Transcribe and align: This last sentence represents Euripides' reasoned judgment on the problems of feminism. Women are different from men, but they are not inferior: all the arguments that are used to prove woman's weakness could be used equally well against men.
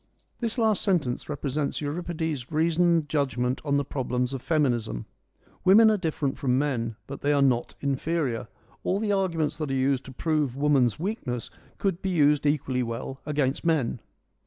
This 0.39 0.57
last 0.57 0.81
sentence 0.81 1.29
represents 1.29 1.79
Euripides' 1.79 2.51
reasoned 2.51 3.07
judgment 3.07 3.61
on 3.63 3.77
the 3.77 3.85
problems 3.85 4.33
of 4.33 4.41
feminism. 4.41 5.05
Women 5.63 5.91
are 5.91 5.97
different 5.97 6.39
from 6.39 6.57
men, 6.57 6.95
but 7.05 7.21
they 7.21 7.31
are 7.31 7.41
not 7.43 7.75
inferior: 7.81 8.47
all 8.83 8.99
the 8.99 9.11
arguments 9.11 9.59
that 9.59 9.69
are 9.69 9.75
used 9.75 10.03
to 10.05 10.11
prove 10.11 10.57
woman's 10.57 10.97
weakness 10.99 11.51
could 11.77 12.01
be 12.01 12.09
used 12.09 12.47
equally 12.47 12.81
well 12.81 13.21
against 13.27 13.63
men. 13.63 13.99